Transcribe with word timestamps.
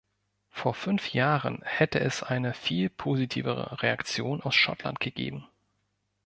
Vor 0.49 0.73
fünf 0.73 1.13
Jahren 1.13 1.59
hätte 1.61 1.99
es 1.99 2.23
eine 2.23 2.55
viel 2.55 2.89
positivere 2.89 3.83
Reaktion 3.83 4.41
aus 4.41 4.55
Schottland 4.55 4.99
gegeben. 4.99 5.45